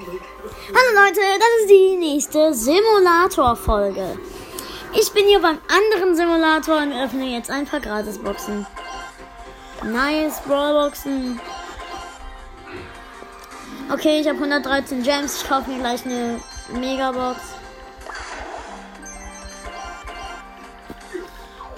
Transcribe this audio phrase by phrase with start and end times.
[0.00, 4.18] Hallo Leute, das ist die nächste Simulator-Folge.
[4.98, 8.66] Ich bin hier beim anderen Simulator und öffne jetzt ein paar Gratisboxen.
[9.84, 11.38] Nice Brawlboxen.
[13.92, 15.42] Okay, ich habe 113 Gems.
[15.42, 16.40] Ich kaufe mir gleich eine
[16.72, 17.38] Megabox.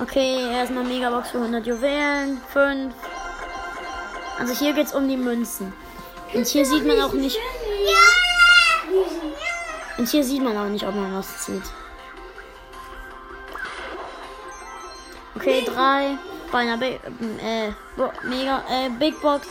[0.01, 2.41] Okay, erstmal Megabox für 100 Juwelen.
[2.53, 2.95] 5.
[4.39, 5.73] Also hier geht's um die Münzen.
[6.33, 7.37] Und hier sieht man auch nicht.
[9.99, 11.63] Und hier sieht man auch nicht, ob man was zieht.
[15.37, 16.17] Okay, drei.
[16.51, 17.01] Bei einer Big,
[17.43, 17.71] äh,
[18.25, 19.47] Mega, äh, Big Box.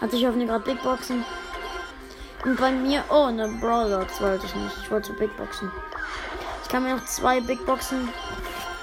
[0.00, 1.24] Also ich öffne gerade Big Boxen.
[2.44, 4.76] Und bei mir, oh, eine Brawl Box wollte ich nicht.
[4.82, 5.70] Ich wollte Big Boxen.
[6.62, 8.08] Ich kann mir noch zwei Big Boxen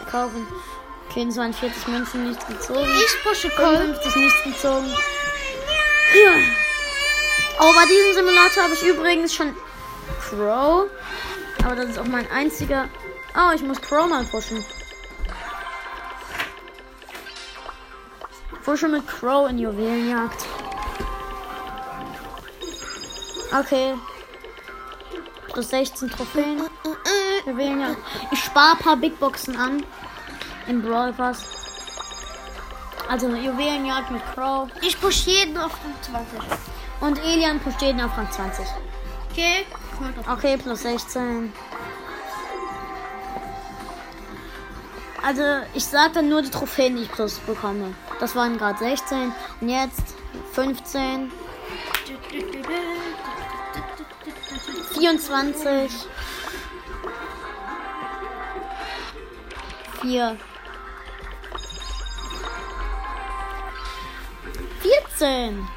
[0.10, 0.48] kaufen.
[1.10, 2.88] Okay, 42 Münzen, nichts gezogen.
[2.88, 3.80] Ich pushe Colt.
[3.80, 4.88] 55 nichts gezogen.
[6.14, 6.69] Ja.
[7.62, 9.54] Oh, bei diesem Simulator habe ich übrigens schon
[10.22, 10.90] Crow.
[11.66, 12.88] Aber das ist auch mein einziger.
[13.36, 14.64] Oh, ich muss Crow mal pushen.
[18.64, 20.46] Pushe mit Crow in Juwelenjagd.
[23.52, 23.96] Okay.
[25.52, 26.62] Plus 16 Trophäen.
[27.46, 27.98] Juwelenjagd.
[28.32, 29.84] Ich spare ein paar Big Boxen an.
[30.68, 31.44] Im Brawl Pass.
[33.10, 34.70] Also Juwelenjagd mit Crow.
[34.82, 35.72] Ich push jeden auf
[36.04, 36.40] 20.
[37.02, 38.66] Und Elian pusht jeden auf Rang 20.
[39.32, 39.66] Okay?
[40.30, 41.54] Okay, plus 16.
[45.24, 47.94] Also, ich sag dann nur die Trophäen, die ich plus bekomme.
[48.20, 49.32] Das waren gerade 16.
[49.62, 50.16] Und jetzt
[50.54, 51.32] 15,
[54.94, 55.92] 24,
[60.02, 60.38] 4,
[65.18, 65.68] 14.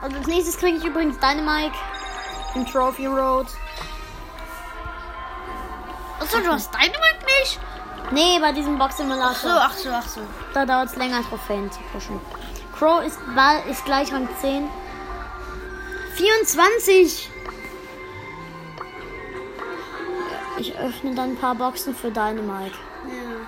[0.00, 1.76] Also als nächstes kriege ich übrigens Dynamite
[2.54, 3.46] im Trophy Road.
[6.20, 7.60] Achso, du hast Dynamite nicht?
[8.12, 9.30] Nee, bei diesem Box Simulator.
[9.30, 10.20] Ach so, ach so, ach so.
[10.54, 12.20] Da dauert es länger, Trophäen zu pushen.
[12.76, 14.68] Crow ist, war, ist gleich Rang 10.
[16.14, 17.30] 24!
[20.58, 22.76] Ich öffne dann ein paar Boxen für Dynamite.
[23.06, 23.40] Ja.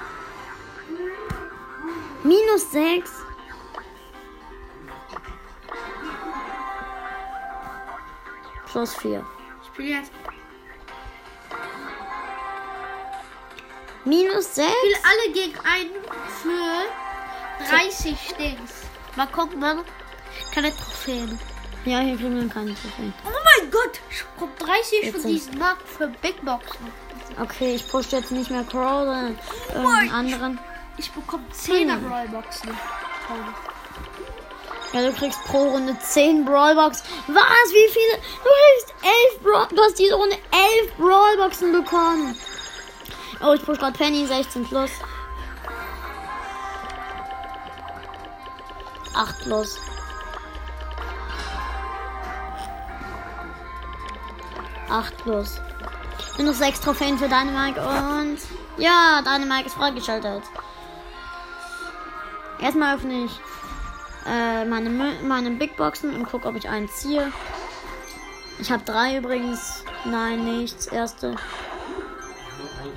[2.22, 3.10] Minus 6.
[8.72, 9.24] Plus 4.
[9.60, 10.12] Ich spiele jetzt.
[14.06, 14.68] Minus 6?
[14.88, 15.90] Ich alle gegen einen
[16.42, 18.72] für 30 Dings.
[19.14, 19.80] Mal gucken, Mann.
[20.54, 21.38] Keine Trophäen.
[21.84, 23.12] Ja, hier kriegen wir keine Trophäen.
[23.26, 24.00] Oh mein Gott!
[24.10, 25.30] Ich bekomme 30 von 14.
[25.30, 26.86] diesen Marken für Big Boxen.
[27.40, 29.38] Okay, ich push jetzt nicht mehr Crow, sondern
[29.74, 30.58] irgendeinen anderen.
[30.96, 31.96] Ich bekomme 10er
[33.28, 33.54] Hm.
[34.92, 37.02] Ja, du kriegst pro Runde 10 Brawlbox.
[37.28, 37.70] Was?
[37.70, 38.22] Wie viele?
[38.42, 38.94] Du kriegst
[39.32, 39.66] 11 Brawl.
[39.70, 40.36] Du hast diese Runde
[40.84, 42.38] 11 Brawlboxen bekommen.
[43.42, 44.90] Oh, ich push gerade Penny 16 plus.
[49.14, 49.78] 8 plus.
[54.90, 55.58] Acht plus.
[56.36, 58.38] Nur noch sechs Trophäen für Dynamite und
[58.76, 60.42] ja, Dynamite ist freigeschaltet.
[62.60, 63.40] Erstmal öffne ich
[64.26, 67.32] äh, meine, meine Big Boxen und gucke, ob ich einen ziehe.
[68.58, 69.84] Ich habe drei übrigens.
[70.04, 70.86] Nein, nichts.
[70.86, 71.34] Erste.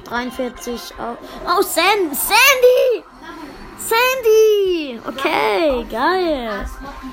[0.06, 0.94] 43.
[1.00, 3.04] Oh, oh San Sandy!
[3.78, 5.00] Sandy!
[5.08, 6.66] Okay, geil.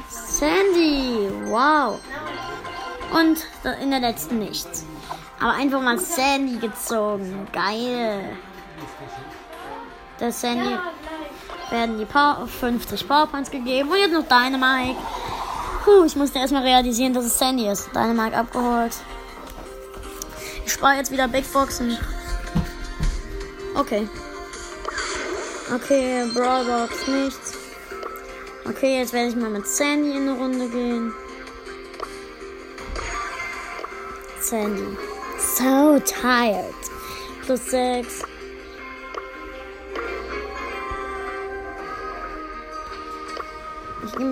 [0.08, 1.98] Sandy, wow.
[3.12, 3.46] Und
[3.82, 4.84] in der letzten nichts.
[5.40, 7.46] Aber einfach mal Sandy gezogen.
[7.52, 8.36] Geil.
[10.20, 10.78] Der Sandy
[11.72, 13.90] werden die Power 50 Powerpoints gegeben.
[13.90, 15.00] Und jetzt noch Dynamite.
[15.84, 17.88] Puh, ich musste erstmal realisieren, dass es Sandy ist.
[17.94, 18.92] Dynamite abgeholt.
[20.64, 21.98] Ich spare jetzt wieder Big Boxen.
[23.74, 24.08] Okay.
[25.74, 27.54] Okay, Brawlbox, nichts.
[28.68, 31.12] Okay, jetzt werde ich mal mit Sandy in eine Runde gehen.
[34.40, 34.96] Sandy.
[35.56, 36.74] So tired.
[37.44, 38.22] Plus 6.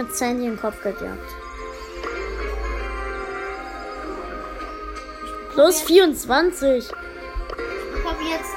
[0.01, 1.19] mit Sandy in Kopfgeldjagd.
[5.53, 6.79] Plus 24.
[6.79, 6.93] Ich
[7.93, 8.51] bekomme jetzt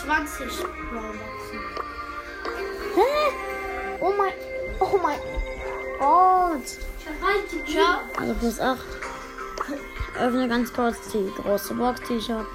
[0.00, 0.46] 20
[0.90, 1.60] Brawlboxen.
[2.94, 3.00] Hä?
[4.00, 4.32] Oh mein.
[4.80, 5.18] Oh mein
[5.98, 6.66] Gott.
[7.66, 8.00] Ciao.
[8.18, 8.78] Also plus 8.
[9.68, 12.46] Ich öffne ganz kurz die große Box, die ich habe.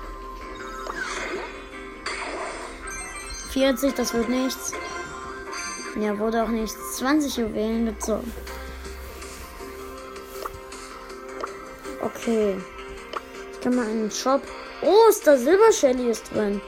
[3.51, 4.74] 40, das wird nichts.
[6.00, 6.76] Ja, wurde auch nichts.
[6.98, 8.32] 20 Juwelen gezogen.
[12.02, 12.58] Okay.
[13.52, 14.42] Ich kann mal in den Shop.
[14.82, 16.62] Oh, ist da Silber Shelly ist drin.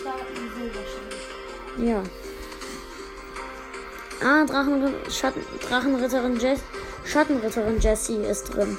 [0.00, 0.14] Star
[0.56, 1.86] Silberschein.
[1.86, 2.02] Ja.
[4.22, 6.60] Ah, Drachen, Schatten, Drachenritterin Jess,
[7.04, 8.76] Schattenritterin Jessie ist drin.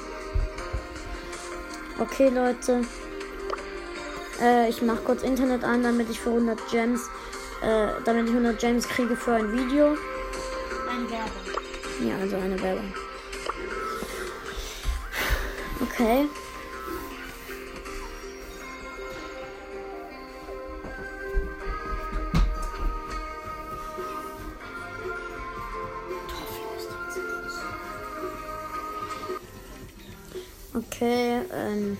[1.98, 2.82] Okay, Leute.
[4.40, 7.08] Äh, ich mache kurz Internet an, damit ich für 100 Gems,
[7.62, 9.96] äh, damit ich 100 Gems kriege für ein Video.
[10.90, 11.32] Eine Werbung.
[12.04, 12.92] Ja, also eine Werbung.
[15.80, 16.28] Okay.
[30.74, 31.98] Okay, ähm.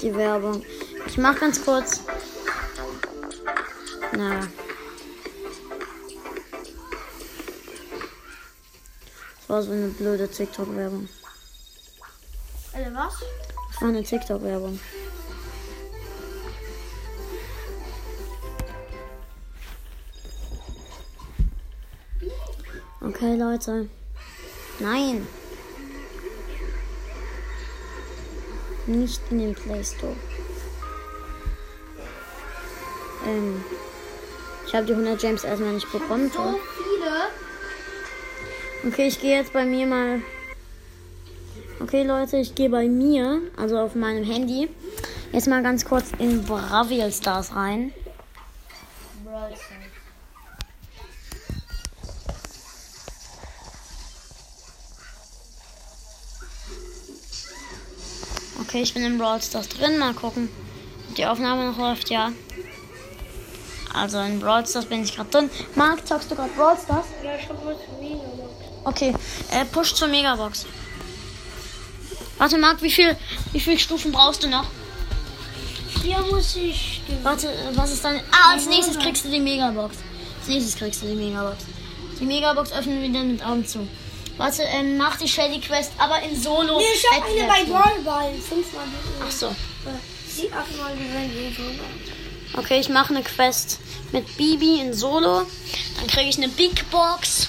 [0.00, 0.64] Die Werbung.
[1.06, 2.00] Ich mach ganz kurz.
[4.20, 4.40] Na.
[9.38, 11.08] Das war so eine blöde TikTok-Werbung.
[12.74, 13.14] Äh, was?
[13.72, 14.78] Das war eine TikTok-Werbung.
[23.00, 23.88] Okay, Leute.
[24.80, 25.26] Nein.
[28.86, 30.14] Nicht in den Play Store.
[33.26, 33.64] Ähm.
[34.70, 36.30] Ich habe die 100 Gems erstmal nicht bekommen.
[36.30, 37.10] So viele.
[38.86, 40.22] Okay, ich gehe jetzt bei mir mal.
[41.80, 44.68] Okay, Leute, ich gehe bei mir, also auf meinem Handy,
[45.32, 47.92] jetzt mal ganz kurz in Bravial Stars rein.
[49.24, 49.80] Brawl Stars.
[58.60, 59.98] Okay, ich bin in Brawl Stars drin.
[59.98, 60.48] Mal gucken,
[61.08, 62.08] ob die Aufnahme noch läuft.
[62.08, 62.30] Ja.
[63.92, 65.50] Also in Brawl Stars bin ich gerade drin.
[65.74, 67.06] Marc, zockst du gerade Brawl Stars?
[67.24, 68.50] Ja, ich hab was Megabox.
[68.84, 69.14] Okay,
[69.50, 70.66] äh, push zur Megabox.
[72.38, 73.16] Warte, Marc, wie viel,
[73.52, 74.66] wie viele Stufen brauchst du noch?
[76.02, 77.02] Hier muss ich.
[77.22, 78.20] Warte, äh, was ist dann?
[78.30, 79.96] Ah, als nächstes kriegst du die Megabox.
[80.38, 81.64] Als nächstes kriegst du die Megabox.
[82.18, 83.86] Die Megabox öffnen wir dann mit Augen zu.
[84.36, 86.78] Warte, ähm, mach die Shelly Quest, aber in Solo.
[86.78, 88.32] Nee, ich hab eine bei Brawlball.
[88.34, 88.84] Fünfmal
[89.22, 89.54] Ach so.
[90.28, 91.56] Sie achtmal gewinnen.
[92.54, 93.78] Okay, ich mache eine Quest
[94.12, 95.46] mit Bibi in Solo.
[95.96, 97.48] Dann kriege ich eine Big Box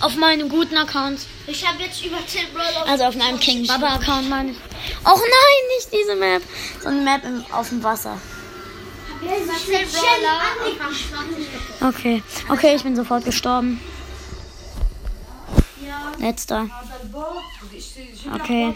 [0.00, 1.20] auf meinem guten Account.
[1.46, 4.56] Ich habe jetzt über 10 Roll Also auf meinem King Baba Account meine ich.
[5.04, 6.42] Och nein, nicht diese Map.
[6.80, 8.18] So eine Map im, auf dem Wasser.
[11.80, 13.80] Okay, okay, ich bin sofort gestorben.
[16.18, 16.68] Letzter.
[18.34, 18.74] Okay.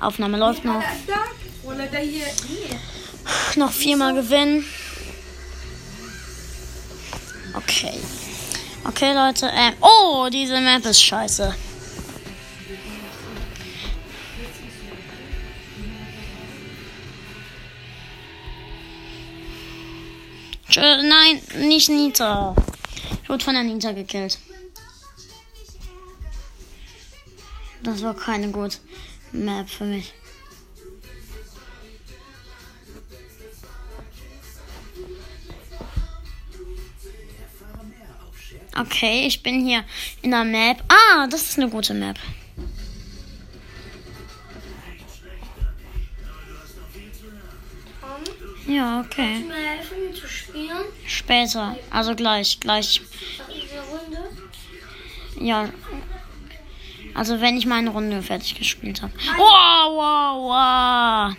[0.00, 0.82] Aufnahme läuft noch.
[3.56, 4.64] Noch viermal gewinnen.
[7.54, 7.98] Okay.
[8.84, 9.46] Okay, Leute.
[9.46, 11.54] Äh, oh, diese Map ist scheiße.
[20.76, 22.54] Nein, nicht Nita.
[23.22, 24.38] Ich wurde von der Nita gekillt.
[27.82, 28.78] Das war keine gute
[29.32, 30.12] Map für mich.
[38.76, 39.84] Okay, ich bin hier
[40.22, 40.82] in der Map.
[40.88, 42.18] Ah, das ist eine gute Map.
[48.66, 49.40] Ja, okay.
[49.40, 50.84] Mir helfen zu spielen.
[51.06, 51.76] Später.
[51.90, 53.02] Also gleich, gleich.
[53.48, 54.30] Diese Runde.
[55.38, 55.68] Ja.
[57.14, 59.12] Also wenn ich meine Runde fertig gespielt habe.
[59.36, 61.36] Wow, wow, wow.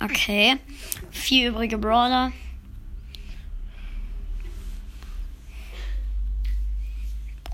[0.00, 0.58] Okay.
[1.14, 2.32] Vier übrige Brawler.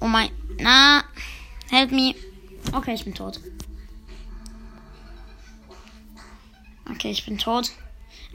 [0.00, 0.30] Oh mein.
[0.58, 1.04] Na.
[1.70, 2.14] Help me.
[2.72, 3.38] Okay, ich bin tot.
[6.90, 7.70] Okay, ich bin tot.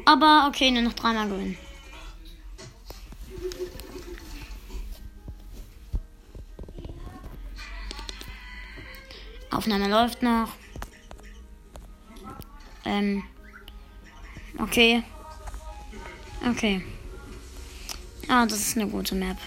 [0.05, 1.57] Aber okay, nur noch dreimal gewinnen.
[9.51, 10.49] Aufnahme läuft noch.
[12.85, 13.23] Ähm.
[14.59, 15.03] Okay.
[16.47, 16.83] Okay.
[18.27, 19.37] Ah, das ist eine gute Map.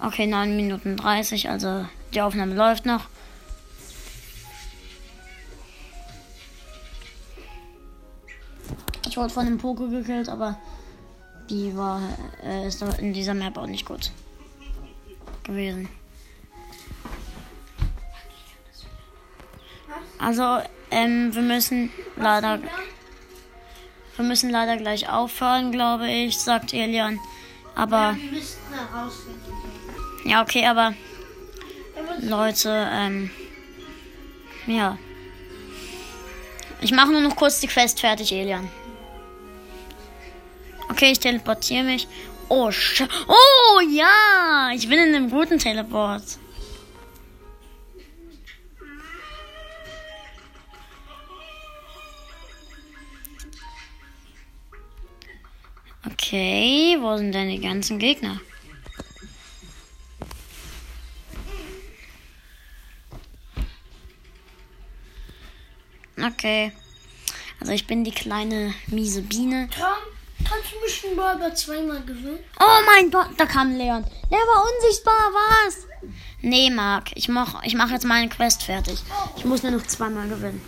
[0.00, 3.08] Okay, 9 Minuten 30, also die Aufnahme läuft noch.
[9.06, 10.58] Ich wurde von dem Poko gekillt, aber
[11.50, 12.00] die war
[12.42, 14.10] äh, ist in dieser Map auch nicht gut
[15.44, 15.88] gewesen.
[20.18, 22.58] Also, ähm, wir müssen leider,
[24.16, 27.18] wir müssen leider gleich aufhören, glaube ich, sagt Elian.
[27.74, 28.16] Aber,
[28.94, 29.52] rausfinden.
[30.24, 30.94] ja, okay, aber,
[32.20, 33.30] Leute, ähm,
[34.66, 34.98] ja.
[36.80, 38.68] Ich mache nur noch kurz die Quest fertig, Elian.
[40.90, 42.06] Okay, ich teleportiere mich.
[42.48, 44.70] Oh, sch Oh, ja!
[44.74, 46.22] Ich bin in einem guten Teleport.
[56.32, 58.40] Okay, wo sind denn die ganzen Gegner?
[66.16, 66.72] Okay.
[67.60, 69.68] Also ich bin die kleine miese Biene.
[69.76, 69.84] Tom,
[70.48, 72.38] kannst du mich den Ball zweimal gewinnen?
[72.58, 74.02] Oh mein Gott, da kam Leon.
[74.30, 75.86] Der war unsichtbar, was?
[76.40, 79.00] Nee, Marc, ich mach, ich mach jetzt meine Quest fertig.
[79.36, 80.62] Ich muss nur noch zweimal gewinnen.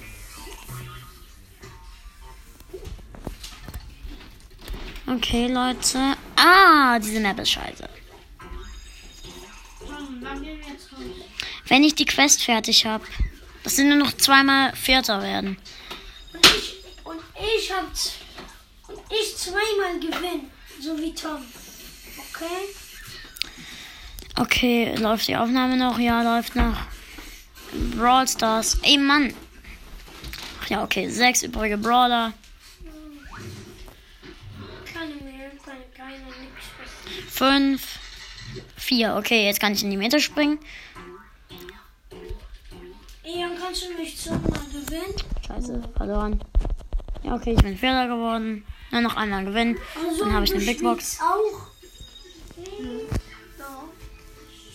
[5.06, 6.16] Okay, Leute.
[6.37, 7.88] Ah, diese Map ist scheiße.
[11.66, 13.04] Wenn ich die Quest fertig habe,
[13.62, 15.58] das sind nur noch zweimal Vierter werden.
[16.32, 17.84] Und ich, und ich hab,
[18.88, 21.44] und ich zweimal gewinnen, so wie Tom.
[22.18, 22.75] Okay?
[24.37, 25.99] Okay, läuft die Aufnahme noch?
[25.99, 26.76] Ja, läuft noch.
[27.96, 28.78] Brawl Stars.
[28.82, 29.34] Ey, Mann.
[30.62, 31.08] Ach ja, okay.
[31.08, 32.32] Sechs übrige Brawler.
[37.44, 37.98] Fünf.
[38.76, 39.16] Vier.
[39.16, 40.58] Okay, jetzt kann ich in die Mitte springen.
[43.22, 45.14] Ey, dann kannst du mich zweimal gewinnen.
[45.46, 46.40] Scheiße, verloren.
[47.22, 48.64] Ja, okay, ich bin Vierter geworden.
[48.90, 49.78] Nur noch einmal gewinnen.
[49.94, 51.18] Also, Dann habe ich eine Big Box.
[51.20, 51.66] auch.
[52.56, 53.82] Ja.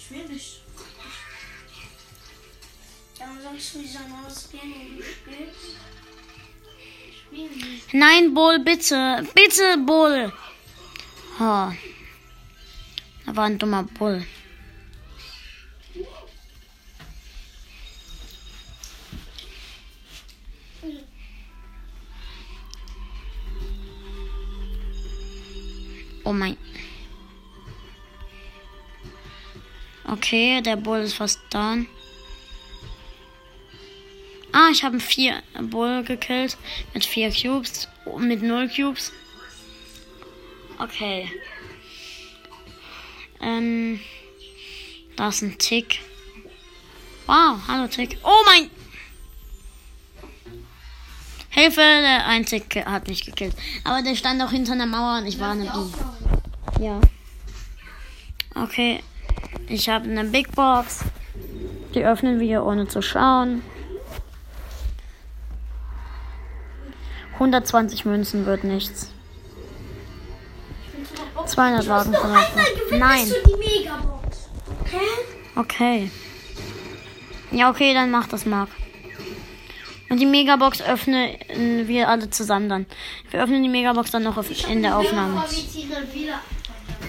[0.07, 0.61] Schwierig.
[3.17, 5.59] Dann sagst du, wie soll spielst.
[7.27, 7.93] Spiel nicht.
[7.93, 9.27] Nein, Bull, bitte.
[9.33, 10.33] Bitte, Bull.
[11.39, 11.71] Oh.
[13.29, 14.25] Da war ein dummer Bull.
[26.23, 26.57] Oh mein.
[30.07, 31.85] Okay, der Bull ist fast down.
[34.51, 36.57] Ah, ich habe vier Bull gekillt
[36.95, 39.13] mit vier Cubes, mit null Cubes.
[40.79, 41.29] Okay.
[43.41, 43.99] Ähm,
[45.15, 45.99] da ist ein Tick.
[47.25, 48.17] Wow, hallo Tick.
[48.23, 48.69] Oh mein!
[51.49, 53.55] Hilfe, der ein Tick hat mich gekillt.
[53.83, 56.83] Aber der stand auch hinter einer Mauer und ich war eine Bee.
[56.83, 57.01] Ja.
[58.55, 59.03] Okay.
[59.67, 61.03] Ich habe eine Big Box.
[61.93, 63.61] Die öffnen wir ohne zu schauen.
[67.33, 69.11] 120 Münzen wird nichts.
[71.49, 73.27] 200 Wagen gewinnst Nein.
[73.27, 74.49] du die Megabox.
[74.81, 74.97] Okay?
[75.55, 76.11] Okay.
[77.51, 78.69] Ja, okay, dann mach das, Marc.
[80.09, 81.37] Und die Megabox öffnen
[81.87, 82.85] wir alle zusammen dann.
[83.29, 85.43] Wir öffnen die Megabox dann noch in der Aufnahme.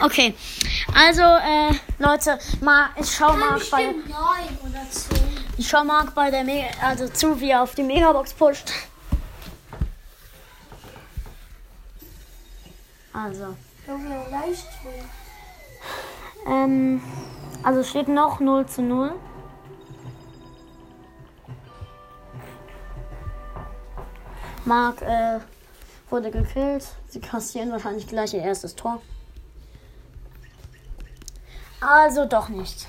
[0.01, 0.35] Okay.
[0.95, 3.95] Also, äh, Leute, mal, ich schau Marc bei,
[5.57, 8.71] ich schau Marc bei der Mega, also zu, wie er auf die Megabox pusht.
[13.13, 13.57] Also.
[16.47, 17.03] Ähm,
[17.63, 19.13] also steht noch 0 zu 0.
[24.65, 25.41] Marc äh,
[26.11, 26.87] wurde gekillt.
[27.09, 29.01] Sie kassieren wahrscheinlich gleich ihr erstes Tor.
[31.81, 32.87] Also doch nicht.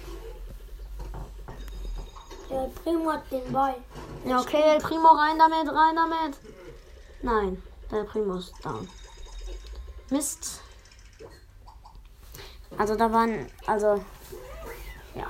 [2.49, 3.75] Der Primo hat den Ball.
[4.25, 6.37] Ja, okay, El Primo rein damit, rein damit.
[7.21, 8.87] Nein, der Primo ist down.
[10.09, 10.61] Mist.
[12.81, 14.03] Also da waren, also,
[15.13, 15.27] ja.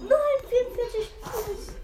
[0.00, 1.74] Nein, 44 Plus.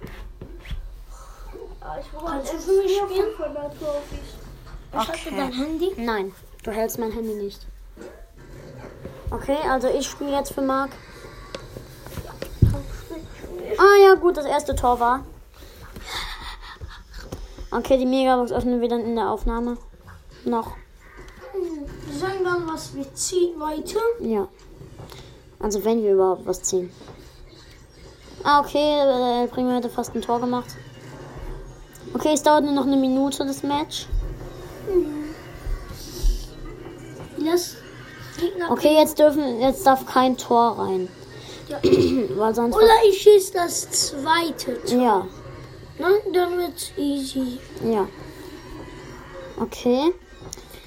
[1.80, 3.36] Ah, ich wollte Kannst du mich spielen?
[3.36, 3.72] Von der.
[4.92, 5.34] Ich hatte Okay.
[5.36, 5.92] dein Handy.
[5.96, 7.66] Nein, du hältst mein Handy nicht.
[9.32, 10.90] Okay, also ich spiele jetzt für Marc.
[13.78, 15.24] Ah ja, gut, das erste Tor war.
[17.72, 19.76] Okay, die Megabox öffnen wir dann in der Aufnahme.
[20.44, 20.76] Noch.
[22.22, 23.98] Sagen dann, was wir ziehen weiter.
[24.20, 24.46] Ja.
[25.58, 26.88] Also wenn wir überhaupt was ziehen.
[28.44, 30.68] Ah, okay, äh, Primo hätte fast ein Tor gemacht.
[32.14, 34.06] Okay, es dauert nur noch eine Minute, das Match.
[37.38, 37.74] Lass
[38.38, 38.70] Gegner.
[38.70, 41.08] Okay, jetzt dürfen, jetzt darf kein Tor rein.
[41.66, 41.78] Ja.
[42.36, 42.76] Weil sonst.
[42.76, 44.78] Oder ich schieße das zweite.
[44.86, 45.26] Ja,
[45.98, 47.58] Nein, dann wird's easy.
[47.84, 48.06] ja.
[49.58, 50.14] Okay.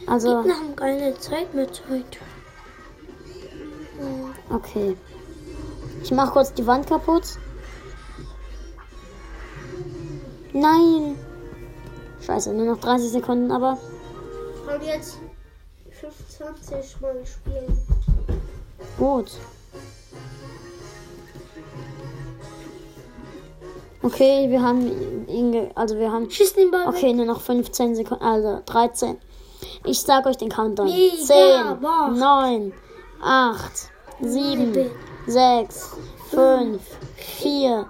[0.08, 2.20] Also, Gegner haben keine Zeit mit heute.
[4.50, 4.96] Okay.
[6.04, 7.24] Ich mach kurz die Wand kaputt.
[10.54, 11.18] Nein.
[12.22, 13.78] Scheiße, nur noch 30 Sekunden, aber.
[14.68, 15.18] Und jetzt
[15.92, 17.78] 25 Mal spielen.
[18.98, 19.32] Gut.
[24.02, 26.88] Okay, wir haben ihn, also wir haben, Schieß den Ball.
[26.88, 29.18] okay, nur noch 15 Sekunden, also 13.
[29.86, 30.88] Ich sag euch den Countdown.
[30.88, 32.20] Mega 10, Box.
[32.20, 32.74] 9,
[33.22, 33.72] 8,
[34.22, 34.92] 7,
[35.28, 35.92] 6,
[36.32, 36.82] 5,
[37.16, 37.86] 4,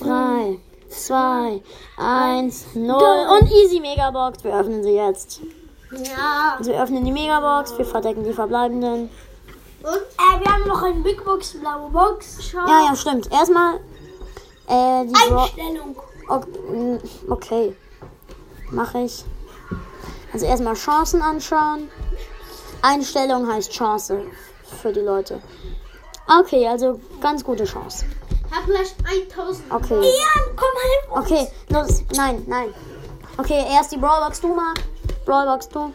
[0.00, 0.58] 3,
[0.88, 1.62] 2,
[1.96, 2.94] 1, 0.
[3.40, 4.42] Und Easy Megabox.
[4.44, 5.40] Wir öffnen sie jetzt.
[5.92, 6.56] Ja.
[6.58, 9.10] Also wir öffnen die Megabox, wir verdecken die verbleibenden.
[9.82, 9.90] Und?
[9.96, 12.38] Äh, wir haben noch eine Big Box, blaue Box.
[12.42, 12.58] Schau.
[12.66, 13.30] Ja, ja, stimmt.
[13.30, 13.76] Erstmal
[14.66, 15.96] äh, die Einstellung.
[16.28, 16.96] Ok- mm,
[17.30, 17.76] Okay.
[18.70, 19.24] Mache ich.
[20.34, 21.88] Also erstmal Chancen anschauen.
[22.82, 24.20] Einstellung heißt Chance
[24.82, 25.40] für die Leute.
[26.40, 28.04] Okay, also ganz gute Chance.
[28.50, 28.94] Hab gleich
[29.30, 29.72] 1000.
[29.72, 29.94] Okay.
[29.94, 31.30] Ian, komm uns.
[31.30, 32.02] Okay, los.
[32.16, 32.74] Nein, nein.
[33.38, 34.74] Okay, erst die Brawlbox du mal.
[35.24, 35.92] Brawlbox du.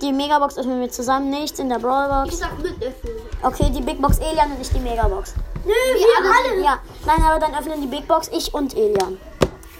[0.00, 1.28] Die Megabox öffnen wir zusammen.
[1.28, 2.38] Nichts in der Ich Brawlbox.
[2.38, 3.16] sag mit öffnen.
[3.42, 5.34] Okay, die Big Box Elian und ich die Megabox.
[5.64, 6.62] Nö, wir, alle.
[6.62, 9.18] Ja, nein, aber dann öffnen die Big Box ich und Elian.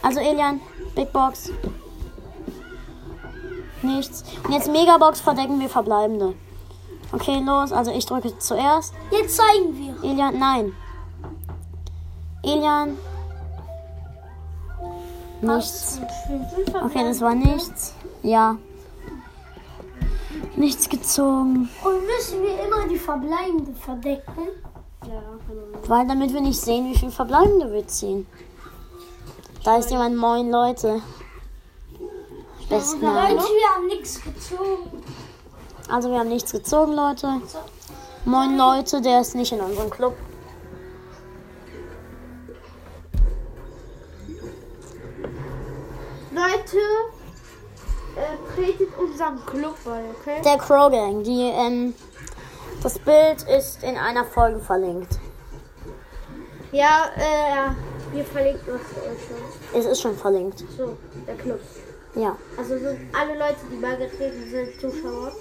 [0.02, 0.60] Also Elian,
[0.94, 1.50] Big Box.
[3.82, 4.24] Nichts.
[4.44, 6.34] Und jetzt Megabox verdecken wir verbleibende.
[7.12, 7.72] Okay, los.
[7.72, 8.94] Also ich drücke zuerst.
[9.10, 10.10] Jetzt zeigen wir.
[10.10, 10.72] Elian, nein.
[12.42, 12.96] Elian.
[15.40, 16.00] Nichts.
[16.84, 17.94] Okay, das war nichts.
[18.22, 18.56] Ja.
[20.56, 21.68] Nichts gezogen.
[21.84, 24.48] Und müssen wir immer die verbleibende verdecken?
[25.86, 28.26] Weil damit wir nicht sehen, wie viel verbleibende wir ziehen.
[29.64, 31.02] Da ist jemand, moin Leute.
[32.68, 35.04] Besten Leute, wir haben nichts gezogen.
[35.88, 37.40] Also wir haben nichts gezogen, Leute.
[38.24, 40.16] Moin Leute, der ist nicht in unserem Club.
[46.32, 46.78] Leute,
[48.16, 50.42] äh, tretet unserem Club bei, okay?
[50.44, 51.94] Der Crow Gang, die, ähm,
[52.82, 55.20] das Bild ist in einer Folge verlinkt.
[56.72, 59.80] Ja, äh, wir verlinken das für euch schon.
[59.80, 60.64] Es ist schon verlinkt.
[60.76, 61.60] So, der Club.
[62.16, 62.36] Ja.
[62.56, 65.32] Also sind alle Leute, die beigetreten sind, Zuschauer.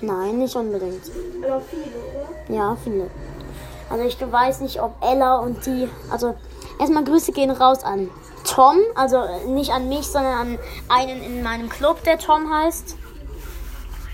[0.00, 1.02] Nein, nicht unbedingt.
[1.44, 2.54] Aber viele, oder?
[2.54, 3.10] Ja, viele.
[3.90, 5.88] Also ich weiß nicht, ob Ella und die.
[6.10, 6.34] Also
[6.80, 8.10] erstmal Grüße gehen raus an
[8.44, 8.76] Tom.
[8.94, 10.58] Also nicht an mich, sondern an
[10.88, 12.96] einen in meinem Club, der Tom heißt.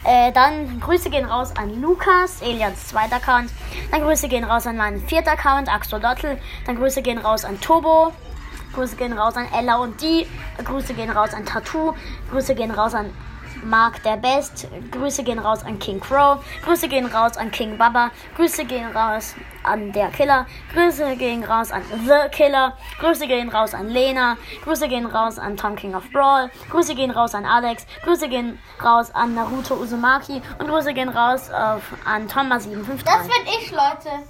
[0.03, 3.51] Äh, dann Grüße gehen raus an Lukas, Elians zweiter Account.
[3.93, 6.39] Dann Grüße gehen raus an meinen vierten Account, Axolotl.
[6.67, 8.13] Dann Grüße gehen raus an Turbo.
[8.75, 10.27] Grüße gehen raus an Ella und die.
[10.65, 11.95] Grüße gehen raus an Tattoo.
[12.31, 13.13] Grüße gehen raus an
[13.65, 14.69] Mark der Best.
[14.91, 16.43] Grüße gehen raus an King Crow.
[16.65, 18.11] Grüße gehen raus an King Baba.
[18.37, 20.47] Grüße gehen raus an der Killer.
[20.73, 22.77] Grüße gehen raus an The Killer.
[23.01, 24.37] Grüße gehen raus an Lena.
[24.65, 26.51] Grüße gehen raus an Tom King of Brawl.
[26.71, 27.87] Grüße gehen raus an Alex.
[28.05, 30.41] Grüße gehen raus an Naruto Uzumaki.
[30.59, 33.05] Und Grüße gehen raus auf, an Thomas753.
[33.05, 34.23] Das bin ich, Leute.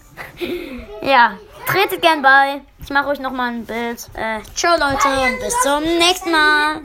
[1.03, 1.35] Ja,
[1.71, 2.63] tretet gern bei.
[2.83, 4.09] Ich mache euch nochmal ein Bild.
[4.15, 6.81] Äh, ciao Leute und bis zum nächsten Mal.